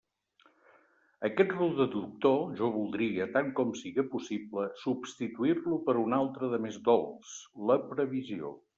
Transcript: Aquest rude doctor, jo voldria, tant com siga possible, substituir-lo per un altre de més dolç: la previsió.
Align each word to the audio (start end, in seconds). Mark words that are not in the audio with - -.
Aquest 1.27 1.53
rude 1.59 1.87
doctor, 1.97 2.39
jo 2.61 2.71
voldria, 2.79 3.29
tant 3.37 3.53
com 3.61 3.75
siga 3.83 4.07
possible, 4.17 4.67
substituir-lo 4.87 5.81
per 5.91 5.99
un 6.09 6.21
altre 6.23 6.53
de 6.57 6.65
més 6.69 6.85
dolç: 6.93 7.41
la 7.73 7.83
previsió. 7.97 8.57